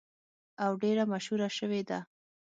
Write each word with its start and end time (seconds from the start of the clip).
او 0.63 0.71
ډیره 0.81 1.03
مشهوره 1.13 1.49
شوې 1.57 1.81
ده. 1.89 1.99